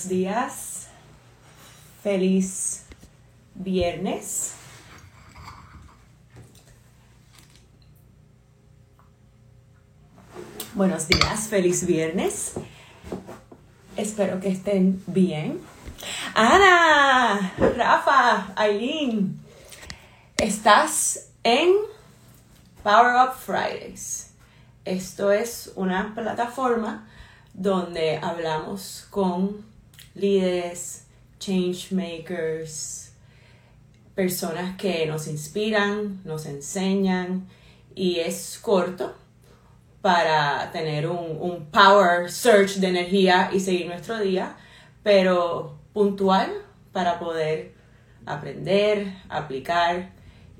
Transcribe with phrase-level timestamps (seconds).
[0.00, 0.88] Buenos días.
[2.02, 2.86] Feliz
[3.54, 4.54] viernes.
[10.72, 12.54] Buenos días, feliz viernes.
[13.94, 15.60] Espero que estén bien.
[16.34, 19.38] Ana, Rafa, Aileen,
[20.38, 21.74] estás en
[22.82, 24.30] Power Up Fridays.
[24.86, 27.06] Esto es una plataforma
[27.52, 29.68] donde hablamos con
[30.14, 31.06] líderes,
[31.38, 33.12] change makers,
[34.14, 37.48] personas que nos inspiran, nos enseñan
[37.94, 39.14] y es corto
[40.02, 44.56] para tener un, un power search de energía y seguir nuestro día,
[45.02, 46.50] pero puntual
[46.92, 47.74] para poder
[48.26, 50.10] aprender, aplicar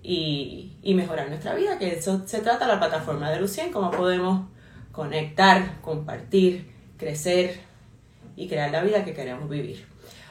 [0.03, 4.47] y, y, mejorar nuestra vida, que eso se trata la plataforma de Lucien, cómo podemos
[4.93, 7.61] conectar, compartir, crecer
[8.41, 9.87] y crear la vida que queremos vivir.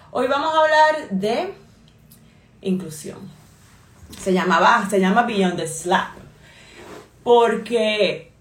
[0.09, 1.53] Hoy vamos a hablar de
[2.61, 3.19] inclusión.
[4.17, 6.17] Se llamaba, se llama Beyond the Slap.
[7.23, 8.31] Porque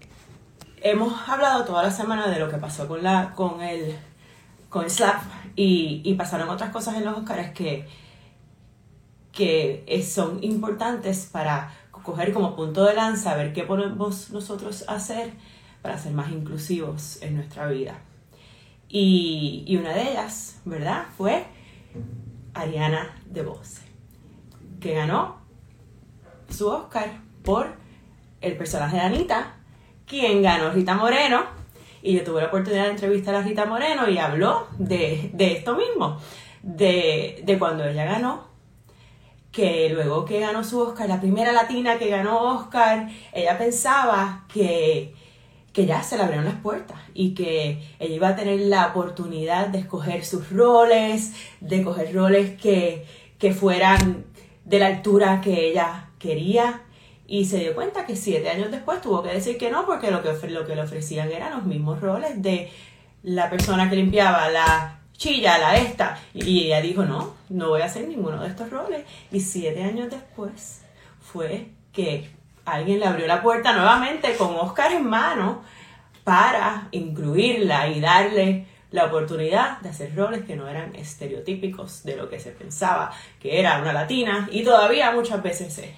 [0.81, 3.95] hemos hablado toda la semana de lo que pasó con la, con el,
[4.69, 5.21] con slap
[5.55, 7.87] y, y pasaron otras cosas en los Oscars que,
[9.31, 15.31] que son importantes para coger como punto de lanza, ver qué podemos nosotros hacer
[15.83, 17.99] para ser más inclusivos en nuestra vida.
[18.89, 21.05] Y, una de ellas, ¿verdad?
[21.15, 21.45] Fue
[22.55, 23.81] Ariana DeBose,
[24.81, 25.37] que ganó
[26.49, 27.75] su Oscar por
[28.41, 29.57] el personaje de Anita,
[30.07, 31.43] quien ganó Rita Moreno.
[32.01, 35.75] Y yo tuve la oportunidad de entrevistar a Rita Moreno y habló de, de esto
[35.75, 36.17] mismo,
[36.63, 38.49] de, de cuando ella ganó
[39.51, 45.15] que luego que ganó su Oscar, la primera latina que ganó Oscar, ella pensaba que,
[45.73, 49.67] que ya se le abrieron las puertas y que ella iba a tener la oportunidad
[49.67, 53.05] de escoger sus roles, de coger roles que,
[53.37, 54.25] que fueran
[54.65, 56.81] de la altura que ella quería.
[57.27, 60.23] Y se dio cuenta que siete años después tuvo que decir que no, porque lo
[60.23, 62.71] que, lo que le ofrecían eran los mismos roles de
[63.21, 66.19] la persona que limpiaba la chilla, la esta.
[66.33, 69.05] Y ella dijo, no, no voy a hacer ninguno de estos roles.
[69.31, 70.81] Y siete años después
[71.19, 72.38] fue que
[72.73, 75.61] alguien le abrió la puerta nuevamente con Oscar en mano
[76.23, 82.29] para incluirla y darle la oportunidad de hacer roles que no eran estereotípicos de lo
[82.29, 85.95] que se pensaba que era una latina y todavía muchas veces es.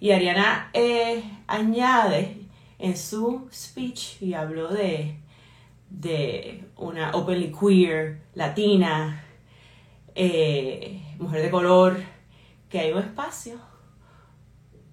[0.00, 2.36] Y Ariana eh, añade
[2.78, 5.16] en su speech y habló de,
[5.88, 9.24] de una openly queer, latina,
[10.14, 11.96] eh, mujer de color,
[12.68, 13.58] que hay un espacio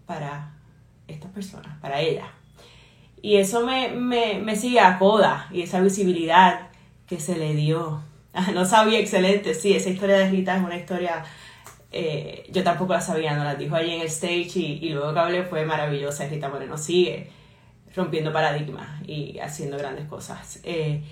[0.05, 0.60] para
[1.07, 2.25] estas personas, para ella.
[3.21, 6.69] Y eso me, me, me sigue a coda y esa visibilidad
[7.07, 8.01] que se le dio.
[8.53, 11.23] No sabía, excelente, sí, esa historia de Rita es una historia,
[11.91, 15.13] eh, yo tampoco la sabía, no la dijo allí en el stage y, y luego
[15.13, 16.27] que hablé fue maravillosa.
[16.27, 17.29] Rita Moreno sigue
[17.95, 20.61] rompiendo paradigmas y haciendo grandes cosas.
[20.63, 21.03] Eh,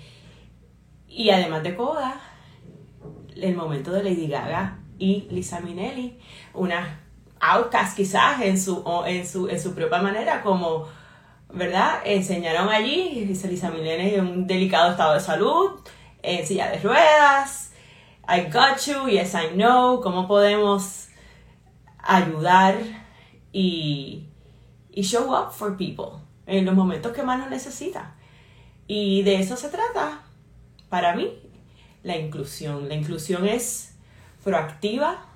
[1.08, 2.20] y además de Coda,
[3.36, 6.18] el momento de Lady Gaga y Lisa Minnelli,
[6.54, 6.99] una
[7.40, 10.86] outcast quizás en su, en su, en su propia manera, como,
[11.52, 12.00] ¿verdad?
[12.04, 15.80] Enseñaron allí, dice Lisa Minnelli, en un delicado estado de salud,
[16.22, 17.72] en silla de ruedas,
[18.28, 21.08] I got you, yes I know, cómo podemos
[21.98, 22.76] ayudar
[23.52, 24.28] y,
[24.90, 28.14] y show up for people en los momentos que más nos necesita.
[28.86, 30.22] Y de eso se trata,
[30.88, 31.40] para mí,
[32.02, 32.88] la inclusión.
[32.88, 33.96] La inclusión es
[34.42, 35.29] proactiva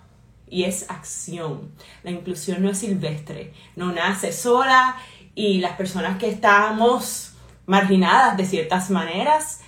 [0.54, 1.72] y es acción.
[2.04, 4.94] La inclusión no es silvestre, no nace sola
[5.34, 7.32] y las personas que estamos
[7.66, 9.62] marginadas de ciertas maneras,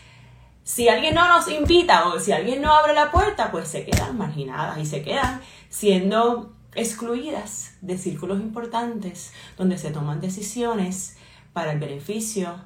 [0.62, 4.16] si alguien no nos invita o si alguien no abre la puerta, pues se quedan
[4.16, 5.40] marginadas y se quedan
[5.70, 11.16] siendo excluidas de círculos importantes donde se toman decisiones
[11.52, 12.60] para el beneficio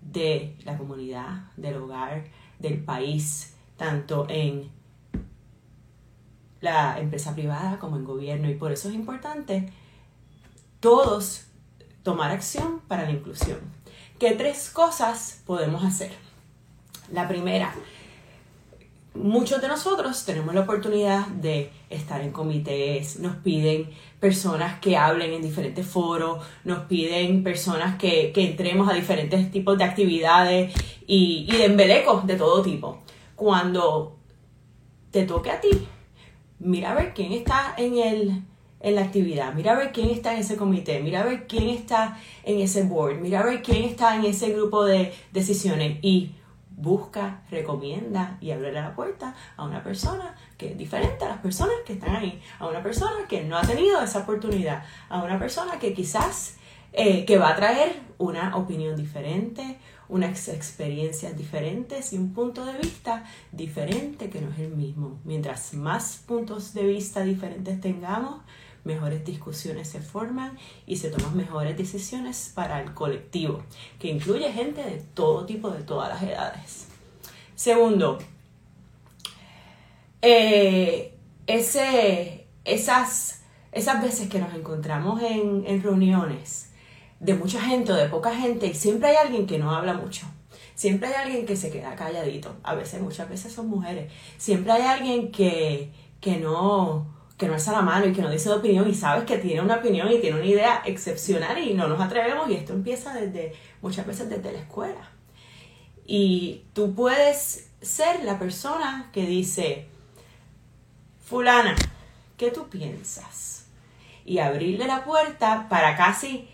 [0.00, 2.24] de la comunidad, del hogar,
[2.58, 4.72] del país, tanto en
[6.60, 8.50] la empresa privada como en gobierno.
[8.50, 9.72] Y por eso es importante
[10.80, 11.46] todos
[12.02, 13.58] tomar acción para la inclusión.
[14.18, 16.12] ¿Qué tres cosas podemos hacer?
[17.12, 17.74] La primera,
[19.14, 23.90] muchos de nosotros tenemos la oportunidad de estar en comités, nos piden
[24.20, 29.84] personas que hablen en diferentes foros, nos piden personas que, entremos a diferentes tipos de
[29.84, 30.74] actividades
[31.06, 33.02] y, y de embelecos de todo tipo.
[33.34, 34.16] Cuando
[35.10, 35.70] te toque a ti,
[36.60, 38.42] mira a ver quién está en, el,
[38.80, 41.68] en la actividad, mira a ver quién está en ese comité, mira a ver quién
[41.68, 46.34] está en ese board, mira a ver quién está en ese grupo de decisiones y
[46.70, 51.74] busca, recomienda y abre la puerta a una persona que es diferente a las personas
[51.86, 55.78] que están ahí, a una persona que no ha tenido esa oportunidad, a una persona
[55.78, 56.56] que quizás
[56.92, 59.78] eh, que va a traer una opinión diferente,
[60.10, 65.18] unas experiencias diferentes y un punto de vista diferente que no es el mismo.
[65.24, 68.42] Mientras más puntos de vista diferentes tengamos,
[68.84, 73.62] mejores discusiones se forman y se toman mejores decisiones para el colectivo,
[73.98, 76.86] que incluye gente de todo tipo, de todas las edades.
[77.54, 78.18] Segundo,
[80.22, 81.14] eh,
[81.46, 86.69] ese, esas, esas veces que nos encontramos en, en reuniones,
[87.20, 90.26] de mucha gente o de poca gente y siempre hay alguien que no habla mucho.
[90.74, 92.56] Siempre hay alguien que se queda calladito.
[92.62, 94.10] A veces, muchas veces son mujeres.
[94.38, 98.50] Siempre hay alguien que, que no que no alza la mano y que no dice
[98.50, 101.88] de opinión y sabes que tiene una opinión y tiene una idea excepcional y no
[101.88, 105.10] nos atrevemos y esto empieza desde muchas veces desde la escuela.
[106.04, 109.86] Y tú puedes ser la persona que dice,
[111.24, 111.74] fulana,
[112.36, 113.68] ¿qué tú piensas?
[114.26, 116.46] Y abrirle la puerta para casi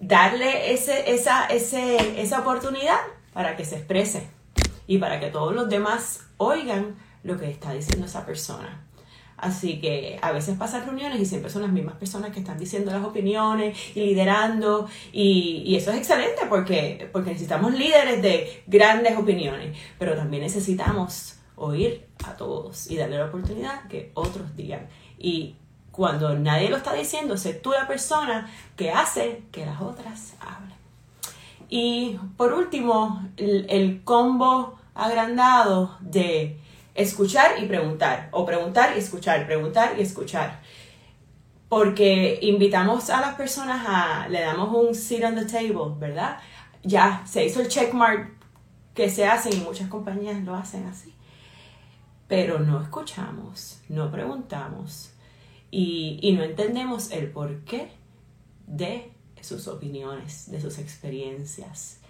[0.00, 2.98] darle ese, esa, ese, esa oportunidad
[3.32, 4.26] para que se exprese
[4.86, 8.86] y para que todos los demás oigan lo que está diciendo esa persona.
[9.36, 12.90] Así que a veces pasan reuniones y siempre son las mismas personas que están diciendo
[12.90, 14.86] las opiniones y liderando.
[15.12, 19.78] Y, eso es excelente porque, porque necesitamos líderes de grandes opiniones.
[19.98, 24.88] Pero también necesitamos oír a todos y darle la oportunidad que otros digan.
[25.18, 25.56] Y
[26.00, 30.78] cuando nadie lo está diciendo, sé tú la persona que hace que las otras hablen.
[31.68, 36.58] Y por último, el, combo agrandado de
[36.94, 40.62] escuchar y preguntar, o preguntar y escuchar, preguntar y escuchar.
[41.68, 46.38] Porque invitamos a las personas a, le damos un sit on the table, ¿verdad?
[46.82, 48.30] Ya se hizo el checkmark
[48.94, 51.14] que se hace y muchas compañías lo hacen así.
[52.26, 55.09] Pero no escuchamos, no preguntamos,
[55.70, 57.88] y, no entendemos el porqué
[58.66, 62.00] de sus opiniones, de sus experiencias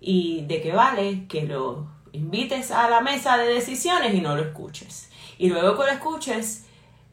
[0.00, 4.42] y de qué vale que lo invites a la mesa de decisiones y no lo
[4.42, 5.10] escuches.
[5.38, 6.64] Y luego que lo escuches,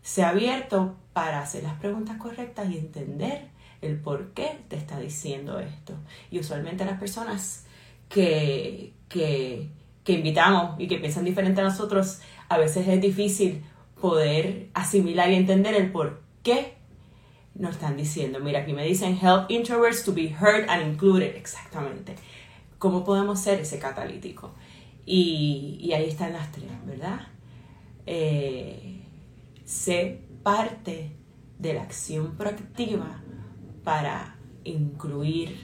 [0.02, 3.50] sea abierto para hacer las preguntas correctas y entender
[3.82, 5.94] el por qué te está diciendo esto.
[6.32, 7.66] Y usualmente las personas
[8.10, 9.70] que, que,
[10.04, 13.64] que invitamos y que piensan diferente a nosotros, a veces es difícil
[14.02, 16.78] poder asimilar y entender el por qué
[17.56, 18.40] nos están diciendo.
[18.40, 21.36] Mira, aquí me dicen help introverts to be heard and included.
[21.36, 22.16] Exactamente.
[22.78, 24.54] ¿Cómo podemos ser ese catalítico?
[25.06, 27.22] Y, ahí están las tres, ¿verdad?
[28.06, 29.02] Eh,
[29.66, 31.12] sé parte
[31.58, 33.22] de la acción proactiva
[33.84, 35.58] para incluir,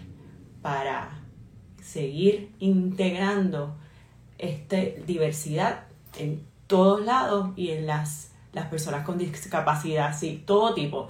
[0.62, 1.24] para
[1.82, 3.76] seguir integrando
[4.38, 5.88] esta diversidad
[6.18, 11.08] en todos lados y en las, las personas con discapacidad, sí, todo tipo.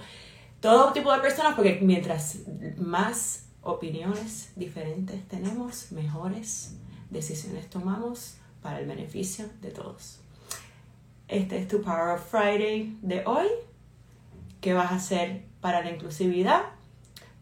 [0.60, 2.38] Todo tipo de personas, porque mientras
[2.78, 6.76] más opiniones diferentes tenemos, mejores
[7.10, 10.20] decisiones tomamos para el beneficio de todos.
[11.28, 13.46] Este es tu Power of Friday de hoy.
[14.60, 16.62] ¿Qué vas a hacer para la inclusividad?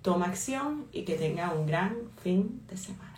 [0.02, 3.11] Toma acción y que tenga un gran fin de semana.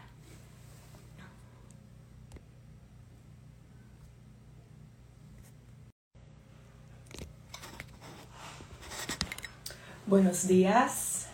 [10.07, 11.29] Buenos días,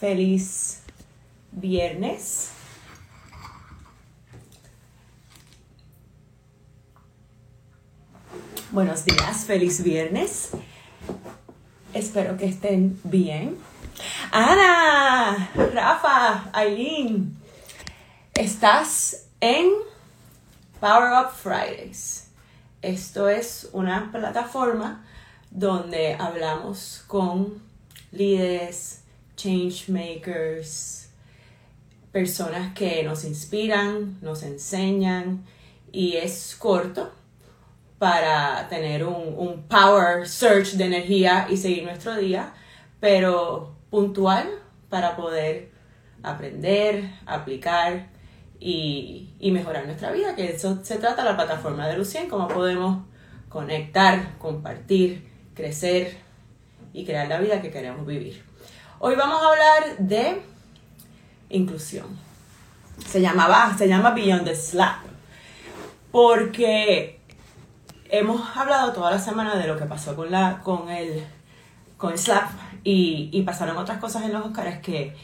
[0.00, 0.82] feliz
[1.52, 2.50] viernes.
[8.72, 10.50] Buenos días, feliz viernes.
[11.94, 13.56] Espero que estén bien.
[14.32, 17.36] Ana, Rafa, Aileen,
[18.34, 19.70] estás en
[20.80, 22.26] Power Up Fridays.
[22.82, 25.04] Esto es una plataforma
[25.52, 27.62] donde hablamos con
[28.10, 29.04] líderes,
[29.36, 31.10] change makers,
[32.10, 35.44] personas que nos inspiran, nos enseñan
[35.92, 37.12] y es corto
[37.98, 42.52] para tener un, un power search de energía y seguir nuestro día,
[42.98, 44.48] pero puntual
[44.88, 45.70] para poder
[46.22, 48.08] aprender, aplicar
[48.58, 53.04] y, y, mejorar nuestra vida, que eso se trata la plataforma de Lucien, cómo podemos
[53.48, 56.18] conectar, compartir crecer
[56.92, 58.42] y crear la vida que queremos vivir.
[58.98, 60.42] Hoy vamos a hablar de
[61.48, 62.06] inclusión.
[63.06, 65.04] Se llamaba, se llama Beyond the Slap.
[66.10, 67.20] Porque
[68.10, 71.24] hemos hablado toda la semana de lo que pasó con la, con el,
[71.96, 72.50] con el slap
[72.84, 75.16] y, y pasaron otras cosas en los Oscars que,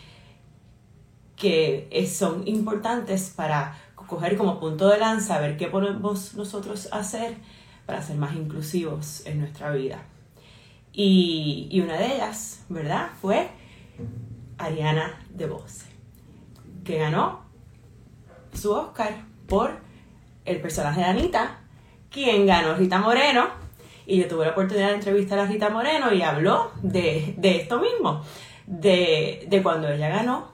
[1.37, 7.37] que son importantes para coger como punto de lanza, ver qué podemos nosotros hacer
[7.85, 10.03] para ser más inclusivos en nuestra vida.
[11.01, 13.11] Y, y una de ellas, ¿verdad?
[13.21, 13.49] Fue
[14.59, 15.87] Ariana DeBose,
[16.85, 17.45] que ganó
[18.53, 19.15] su Oscar
[19.47, 19.79] por
[20.45, 21.61] el personaje de Anita,
[22.11, 23.47] quien ganó Rita Moreno.
[24.07, 27.79] Y yo tuve la oportunidad de entrevistar a Rita Moreno y habló de, de esto
[27.79, 28.25] mismo,
[28.67, 30.49] de, de cuando ella ganó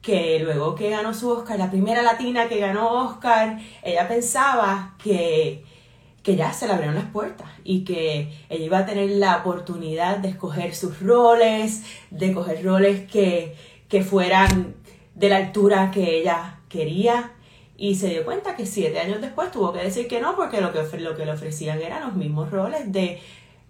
[0.00, 5.66] que luego que ganó su Oscar, la primera latina que ganó Oscar, ella pensaba que,
[6.24, 10.16] que ya se le abrieron las puertas y que ella iba a tener la oportunidad
[10.16, 13.54] de escoger sus roles, de coger roles que,
[13.88, 14.74] que fueran
[15.14, 17.32] de la altura que ella quería.
[17.76, 20.72] Y se dio cuenta que siete años después tuvo que decir que no, porque lo
[20.72, 23.20] que, lo que le ofrecían eran los mismos roles de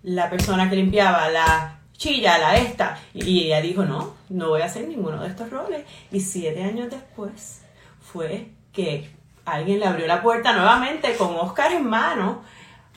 [0.05, 3.01] la persona que limpiaba la chilla, la esta.
[3.15, 5.85] Y ella dijo, no, no voy a hacer ninguno de estos roles.
[6.13, 7.63] Y siete años después
[8.01, 9.11] fue que
[9.45, 12.43] alguien le abrió la puerta nuevamente con Oscar en mano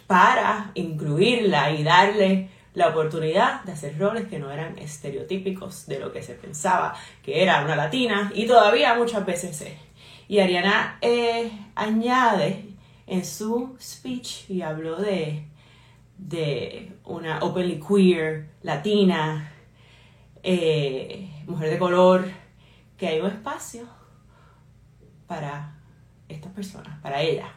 [0.07, 6.11] para incluirla y darle la oportunidad de hacer roles que no eran estereotípicos de lo
[6.11, 9.77] que se pensaba que era una latina y todavía muchas veces es.
[10.27, 12.65] Y Ariana eh, añade
[13.07, 15.47] en su speech y habló de
[16.17, 19.51] de una openly queer, latina,
[20.43, 22.25] eh, mujer de color,
[22.97, 23.87] que hay un espacio
[25.27, 25.76] para
[26.29, 27.53] estas personas, para ella.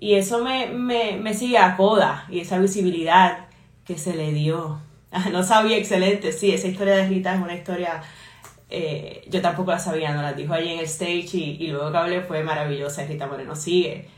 [0.00, 3.46] Y eso me, me, sigue a coda y esa visibilidad
[3.84, 4.80] que se le dio.
[5.32, 8.02] no sabía, excelente, sí, esa historia de Rita es una historia,
[8.68, 11.90] eh, yo tampoco la sabía, no la dijo allí en el stage y, y luego
[11.92, 14.08] que hablé fue maravillosa, Rita Moreno sigue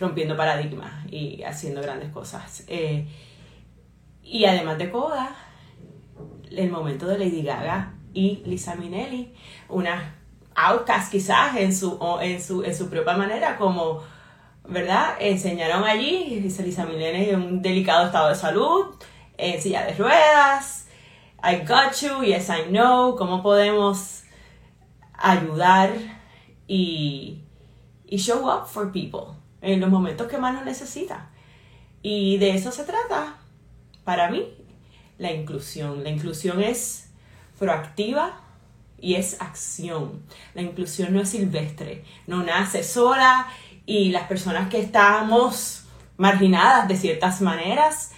[0.00, 2.64] rompiendo paradigmas y haciendo grandes cosas.
[2.66, 3.06] Eh,
[4.24, 5.36] y además de Coda,
[6.50, 9.32] el momento de Lady Gaga y Lisa Minnelli,
[9.68, 10.16] una
[10.68, 14.02] outcast quizás en su, en su, en su propia manera, como,
[14.68, 15.16] ¿verdad?
[15.20, 18.94] Enseñaron allí, dice Lisa Minnelli, en un delicado estado de salud,
[19.36, 20.86] en silla de ruedas,
[21.42, 24.24] I got you, yes I know, cómo podemos
[25.14, 25.90] ayudar
[26.66, 27.42] y,
[28.06, 31.30] y show up for people en los momentos que más lo necesita.
[32.02, 33.38] Y de eso se trata,
[34.04, 34.54] para mí,
[35.18, 36.02] la inclusión.
[36.02, 37.10] La inclusión es
[37.58, 38.40] proactiva
[39.00, 40.22] y es acción.
[40.54, 43.46] La inclusión no es silvestre, no nace sola
[43.86, 45.84] y las personas que estamos
[46.16, 48.12] marginadas de ciertas maneras,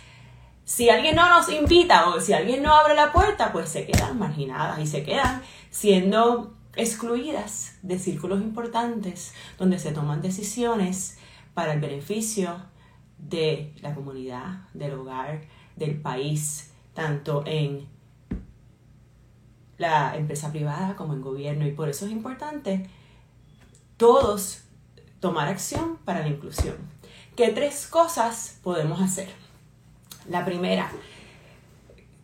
[0.65, 4.19] si alguien no nos invita o si alguien no abre la puerta, pues se quedan
[4.19, 11.19] marginadas y se quedan siendo excluidas de círculos importantes donde se toman decisiones
[11.55, 12.57] para el beneficio
[13.19, 15.43] de la comunidad, del hogar,
[15.77, 17.89] del país, tanto en
[19.79, 21.67] la empresa privada como en gobierno.
[21.67, 22.89] Y por eso es importante
[23.97, 24.63] todos
[25.21, 26.77] tomar acción para la inclusión.
[27.37, 29.29] ¿Qué tres cosas podemos hacer?
[30.29, 30.91] La primera,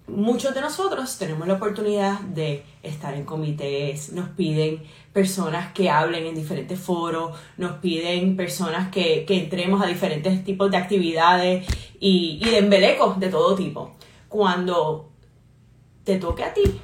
[0.09, 6.27] muchos de nosotros tenemos la oportunidad de estar en comités, nos piden personas que hablen
[6.27, 11.67] en diferentes foros, nos piden personas que, entremos a diferentes tipos de actividades
[12.01, 13.93] y, y de embelecos de todo tipo.
[14.29, 15.11] Cuando
[16.05, 16.81] te toque a ti,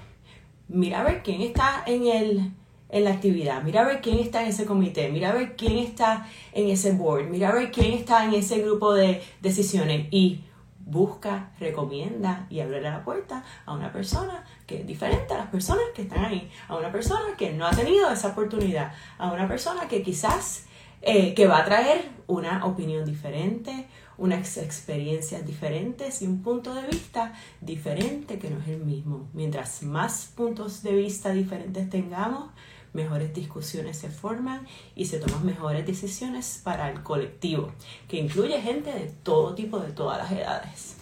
[0.69, 2.53] mira a ver quién está en, el,
[2.89, 5.79] en la actividad, mira a ver quién está en ese comité, mira a ver quién
[5.79, 10.43] está en ese board, mira a ver quién está en ese grupo de decisiones y
[10.87, 15.85] busca, recomienda y abre la puerta a una persona que es diferente a las personas
[15.95, 19.89] que están ahí, a una persona que no ha tenido esa oportunidad, a una persona
[19.89, 20.67] que quizás
[21.07, 26.87] eh, que va a traer una opinión diferente, unas experiencias diferentes y un punto de
[26.87, 29.29] vista diferente que no es el mismo.
[29.33, 32.51] Mientras más puntos de vista diferentes tengamos,
[32.93, 37.73] mejores discusiones se forman y se toman mejores decisiones para el colectivo,
[38.09, 40.97] que incluye gente de todo tipo, de todas las edades.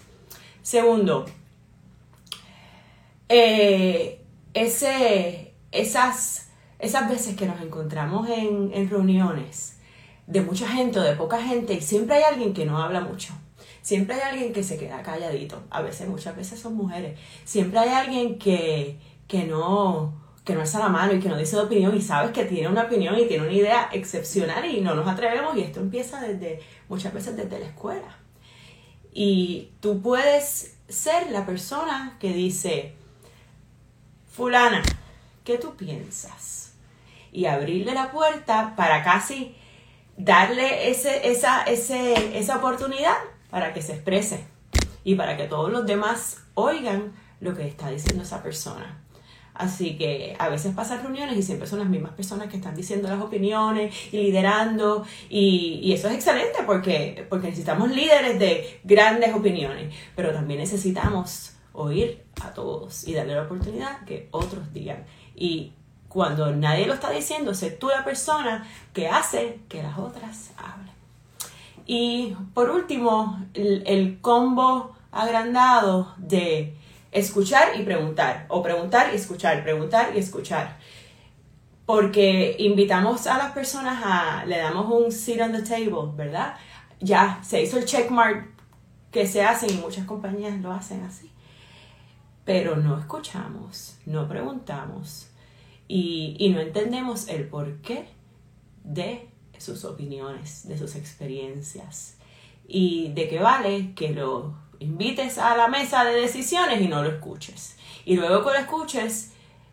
[0.62, 1.26] Segundo,
[3.28, 9.76] eh, ese, esas, esas veces que nos encontramos en, en reuniones
[10.32, 13.34] de mucha gente o de poca gente, y siempre hay alguien que no habla mucho.
[13.82, 15.62] Siempre hay alguien que se queda calladito.
[15.70, 17.18] A veces, muchas veces son mujeres.
[17.44, 18.98] Siempre hay alguien que,
[19.28, 22.30] que no, que no alza la mano y que no dice de opinión y sabes
[22.30, 25.80] que tiene una opinión y tiene una idea excepcional y no nos atrevemos y esto
[25.80, 28.16] empieza desde muchas veces desde la escuela.
[29.12, 32.94] Y tú puedes ser la persona que dice,
[34.30, 34.82] fulana,
[35.44, 36.72] ¿qué tú piensas?
[37.32, 39.56] Y abrirle la puerta para casi
[40.16, 43.16] darle ese, esa, ese, esa oportunidad
[43.50, 44.44] para que se exprese
[45.04, 49.02] y para que todos los demás oigan lo que está diciendo esa persona.
[49.54, 53.08] Así que a veces pasan reuniones y siempre son las mismas personas que están diciendo
[53.08, 55.04] las opiniones y liderando.
[55.28, 62.24] Y, eso es excelente porque, porque necesitamos líderes de grandes opiniones, pero también necesitamos oír
[62.42, 65.04] a todos y darle la oportunidad que otros digan.
[65.34, 65.74] Y
[66.12, 70.92] cuando nadie lo está diciendo, sé tú la persona que hace que las otras hablen.
[71.86, 76.76] Y por último, el, combo agrandado de
[77.12, 80.76] escuchar y preguntar, o preguntar y escuchar, preguntar y escuchar.
[81.86, 86.56] Porque invitamos a las personas a, le damos un sit on the table, ¿verdad?
[87.00, 88.50] Ya se hizo el checkmark
[89.10, 91.32] que se hace y muchas compañías lo hacen así.
[92.44, 95.31] Pero no escuchamos, no preguntamos
[95.92, 98.06] y, y no entendemos el porqué
[98.82, 102.16] de sus opiniones, de sus experiencias.
[102.66, 107.10] Y de qué vale que lo invites a la mesa de decisiones y no lo
[107.10, 107.76] escuches.
[108.06, 109.32] Y luego que lo escuches,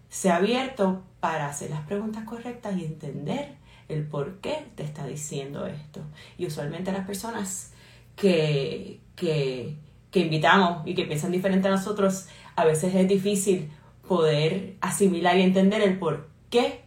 [0.09, 3.55] sea abierto para hacer las preguntas correctas y entender
[3.88, 6.01] el por qué te está diciendo esto.
[6.38, 7.71] Y usualmente las personas
[8.17, 9.77] que, que,
[10.11, 13.71] que invitamos y que piensan diferente a nosotros, a veces es difícil
[14.10, 16.82] poder asimilar y entender el por qué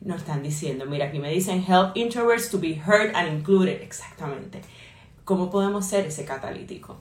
[0.00, 0.86] nos están diciendo.
[0.86, 3.82] Mira, aquí me dicen help introverts to be heard and included.
[3.82, 4.62] Exactamente.
[5.26, 6.96] ¿Cómo podemos ser ese catalítico?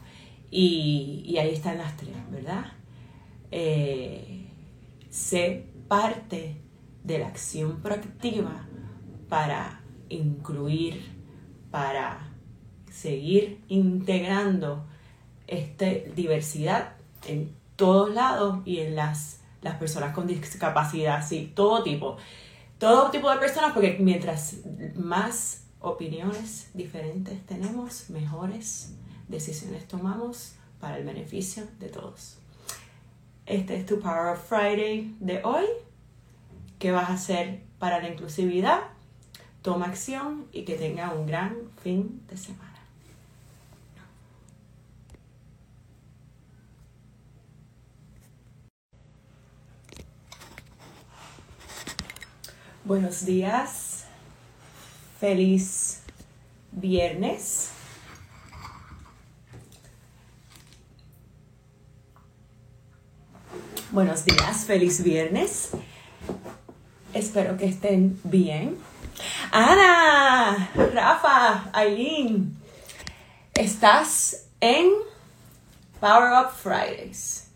[0.51, 2.74] Y, ahí están las tres, ¿verdad?
[3.51, 4.48] Eh,
[5.10, 6.58] sé parte
[7.06, 8.68] de la acción proactiva
[9.30, 11.10] para incluir,
[11.72, 12.34] para
[12.92, 14.86] seguir integrando
[15.48, 22.17] esta diversidad en todos lados y en las, las personas con discapacidad, sí, todo tipo
[22.77, 24.57] todo tipo de personas, porque mientras
[24.96, 28.93] más opiniones diferentes tenemos, mejores
[29.27, 32.38] decisiones tomamos para el beneficio de todos.
[33.48, 35.66] Este es tu Power of Friday de hoy.
[36.77, 38.81] ¿Qué vas a hacer para la inclusividad?
[39.63, 42.67] Toma acción y que tenga un gran fin de semana.
[52.87, 54.05] Buenos días,
[55.19, 56.03] feliz
[56.71, 57.71] viernes.
[63.91, 65.71] Buenos días, feliz viernes.
[67.13, 68.77] Espero que estén bien.
[69.51, 72.55] Ana, Rafa, Aileen,
[73.53, 74.91] estás en
[76.00, 77.50] Power Up Fridays.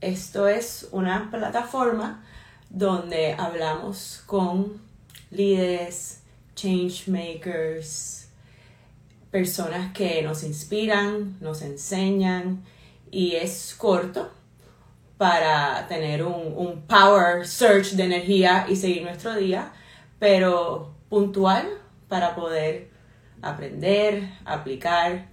[0.00, 2.22] Esto es una plataforma
[2.76, 4.82] donde hablamos con
[5.30, 6.20] líderes,
[6.54, 8.28] change makers,
[9.30, 12.62] personas que nos inspiran, nos enseñan
[13.10, 14.30] y es corto
[15.16, 19.72] para tener un, un, power search de energía y seguir nuestro día,
[20.18, 21.66] pero puntual
[22.08, 22.90] para poder
[23.40, 25.28] aprender, aplicar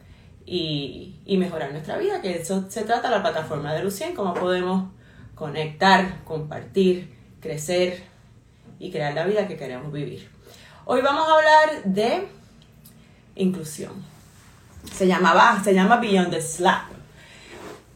[0.45, 4.93] y, y mejorar nuestra vida, que eso se trata la plataforma de Lucien, cómo podemos
[5.35, 7.12] conectar, compartir,
[7.43, 8.03] crecer
[8.79, 10.31] y crear la vida que queremos vivir.
[10.85, 12.27] Hoy vamos a hablar de
[13.35, 13.91] inclusión.
[14.91, 16.85] Se llamaba, se llama Beyond the Slap.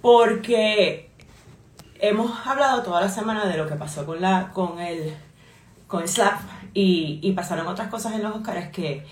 [0.01, 1.10] Porque
[1.95, 5.15] hemos hablado toda la semana de lo que pasó con la, con el,
[5.88, 6.39] con el slap
[6.73, 9.05] y, pasaron otras cosas en los Oscars que,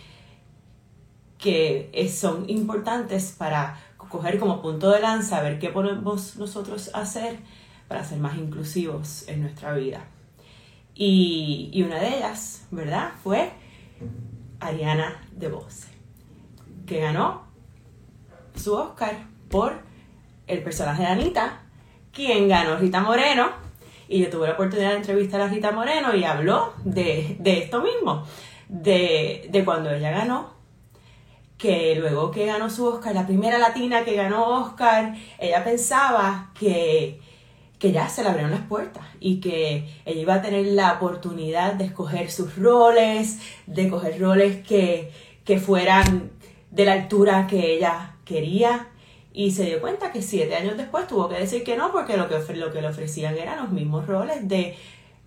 [1.40, 7.40] que son importantes para coger como punto de lanza, ver qué podemos nosotros hacer
[7.88, 10.06] para ser más inclusivos en nuestra vida.
[10.96, 13.12] Y, una de ellas, ¿verdad?
[13.22, 13.52] Fue
[14.62, 15.88] Ariana DeBose,
[16.88, 17.44] que ganó
[18.56, 19.82] su Oscar por
[20.48, 21.64] el personaje de Anita,
[22.14, 23.50] quien ganó Rita Moreno.
[24.08, 28.24] Y yo tuve la oportunidad de entrevistar a Rita Moreno y habló de, esto mismo,
[28.70, 30.56] de, de cuando ella ganó
[31.58, 37.20] que luego que ganó su Oscar, la primera latina que ganó Oscar, ella pensaba que
[37.80, 41.74] que ya se le abrieron las puertas y que ella iba a tener la oportunidad
[41.74, 45.12] de escoger sus roles, de coger roles que,
[45.44, 46.32] que fueran
[46.72, 48.90] de la altura que ella quería.
[49.34, 52.30] Y se dio cuenta que siete años después tuvo que decir que no, porque lo
[52.30, 54.78] que, lo que le ofrecían eran los mismos roles de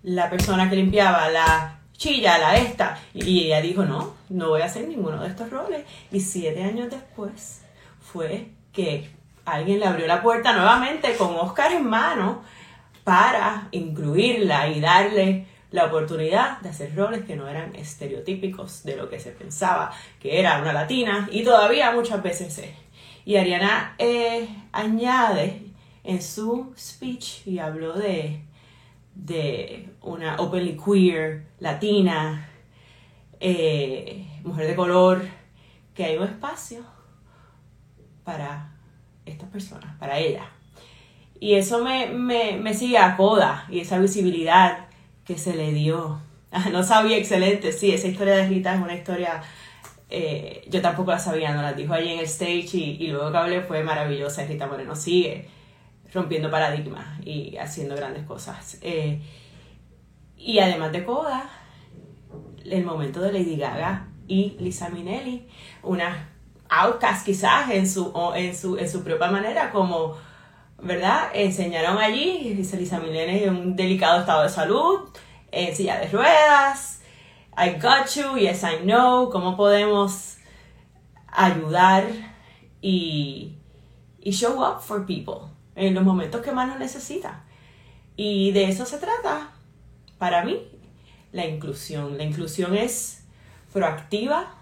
[0.01, 2.99] la persona que limpiaba la chilla, la esta.
[3.13, 5.85] Y ella dijo, no, no voy a hacer ninguno de estos roles.
[6.11, 7.61] Y siete años después
[7.99, 9.18] fue que
[9.51, 12.41] alguien le abrió la puerta nuevamente con Oscar en mano
[13.03, 19.09] para incluirla y darle la oportunidad de hacer roles que no eran estereotípicos de lo
[19.09, 22.75] que se pensaba que era una latina y todavía muchas veces es.
[23.25, 25.61] Y Ariana eh, añade
[26.03, 28.41] en su speech y habló de,
[29.13, 32.49] de una openly queer, latina,
[33.39, 35.21] eh, mujer de color,
[35.93, 36.83] que hay un espacio
[38.23, 38.78] para
[39.31, 40.43] estas personas, para ella.
[41.39, 44.87] Y eso me, me, sigue a coda y esa visibilidad
[45.25, 46.19] que se le dio.
[46.51, 49.41] Ah, no sabía, excelente, sí, esa historia de Rita es una historia,
[50.09, 53.37] eh, yo tampoco la sabía, no la dijo allí en el stage y, luego que
[53.37, 54.45] hablé fue maravillosa.
[54.45, 55.47] Rita Moreno sigue
[56.13, 58.79] rompiendo paradigmas y haciendo grandes cosas.
[58.81, 59.21] Eh,
[60.35, 61.49] y además de Coda,
[62.65, 65.47] el momento de Lady Gaga y Lisa Minnelli,
[65.83, 66.28] una
[66.69, 70.15] outcast quizás en su, en su, en su propia manera, como,
[70.81, 71.29] ¿verdad?
[71.33, 75.09] Enseñaron allí, dice Lisa Minnelli en un delicado estado de salud,
[75.51, 77.01] en silla de ruedas,
[77.57, 80.37] I got you, yes I know, cómo podemos
[81.27, 82.05] ayudar
[82.81, 83.57] y,
[84.19, 87.43] y show up for people en los momentos que más nos necesita.
[88.15, 89.51] Y de eso se trata,
[90.17, 90.61] para mí,
[91.31, 92.17] la inclusión.
[92.17, 93.25] La inclusión es
[93.71, 94.58] proactiva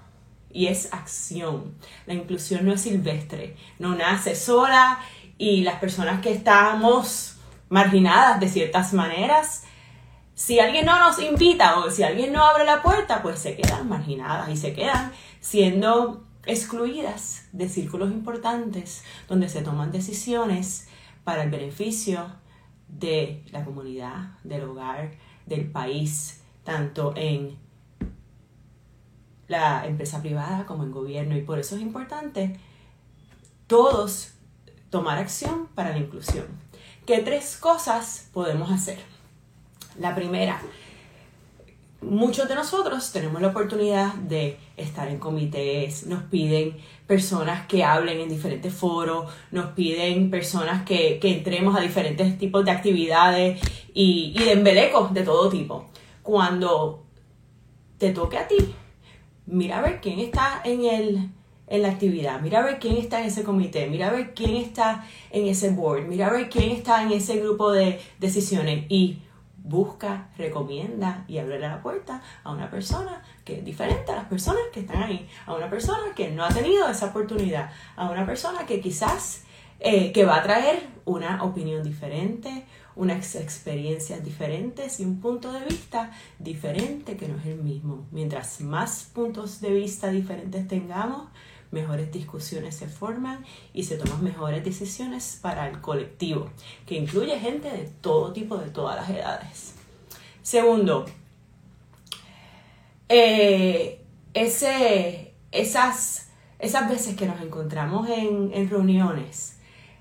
[0.51, 1.75] y es acción.
[2.05, 4.99] La inclusión no es silvestre, no nace sola
[5.38, 7.38] y las personas que estamos
[7.69, 9.63] marginadas de ciertas maneras,
[10.33, 13.89] si alguien no nos invita o si alguien no abre la puerta, pues se quedan
[13.89, 20.88] marginadas y se quedan siendo excluidas de círculos importantes donde se toman decisiones
[21.23, 22.25] para el beneficio
[22.88, 25.12] de la comunidad, del hogar,
[25.45, 27.57] del país, tanto en
[29.47, 31.38] la empresa privada como en gobierno.
[31.38, 32.60] Y por eso es importante
[33.67, 34.33] todos
[34.89, 36.45] tomar acción para la inclusión.
[37.05, 38.99] ¿Qué tres cosas podemos hacer?
[39.99, 40.62] La primera,
[42.01, 48.19] muchos de nosotros tenemos la oportunidad de estar en comités, nos piden personas que hablen
[48.19, 53.62] en diferentes foros, nos piden personas que, entremos a diferentes tipos de actividades
[53.93, 55.89] y, y de embelecos de todo tipo.
[56.21, 57.03] Cuando
[57.97, 58.57] te toque a ti,
[59.47, 61.29] mira a ver quién está en, el,
[61.67, 64.55] en la actividad, mira a ver quién está en ese comité, mira a ver quién
[64.55, 69.21] está en ese board, mira a ver quién está en ese grupo de decisiones y
[69.57, 74.62] busca, recomienda y abre la puerta a una persona que es diferente a las personas
[74.73, 78.65] que están ahí, a una persona que no ha tenido esa oportunidad, a una persona
[78.65, 79.43] que quizás
[79.79, 82.65] eh, que va a traer una opinión diferente,
[82.97, 88.07] unas experiencias diferentes y un punto de vista diferente que no es el mismo.
[88.12, 91.29] Mientras más puntos de vista diferentes tengamos,
[91.71, 96.49] mejores discusiones se forman y se toman mejores decisiones para el colectivo,
[96.86, 99.73] que incluye gente de todo tipo, de todas las edades.
[100.41, 101.05] Segundo,
[103.10, 104.01] eh,
[104.33, 109.56] ese, esas, esas veces que nos encontramos en, en reuniones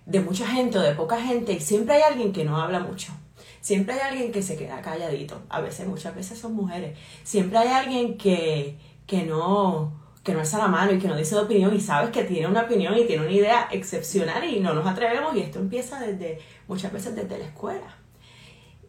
[0.06, 3.12] de mucha gente o de poca gente, siempre hay alguien que no habla mucho.
[3.60, 5.42] Siempre hay alguien que se queda calladito.
[5.48, 6.96] A veces, muchas veces son mujeres.
[7.24, 9.92] Siempre hay alguien que, que no,
[10.22, 12.46] que no alza la mano y que no dice de opinión y sabes que tiene
[12.46, 16.38] una opinión y tiene una idea excepcional y no nos atrevemos y esto empieza desde
[16.68, 17.96] muchas veces desde la escuela.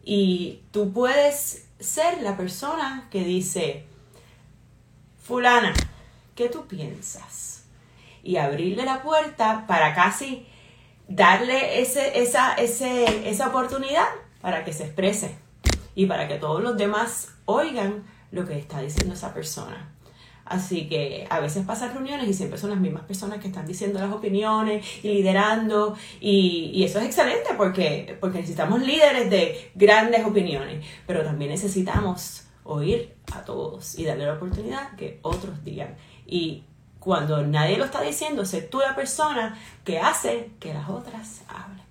[0.04, 3.84] Y tú puedes ser la persona que dice,
[5.20, 5.74] fulana,
[6.36, 7.64] ¿qué tú piensas?
[8.22, 10.46] Y abrirle la puerta para casi
[11.08, 14.06] darle ese, esa, ese, esa oportunidad
[14.40, 15.36] para que se exprese
[15.94, 19.94] y para que todos los demás oigan lo que está diciendo esa persona.
[20.44, 23.98] Así que a veces pasan reuniones y siempre son las mismas personas que están diciendo
[23.98, 25.94] las opiniones y liderando.
[26.20, 30.86] Y, eso es excelente porque, porque necesitamos líderes de grandes opiniones.
[31.06, 35.96] Pero también necesitamos oír a todos y darle la oportunidad que otros digan.
[36.26, 36.64] Y
[37.08, 41.87] cuando nadie lo está diciendo, sé tú la persona que hace que las otras hablen.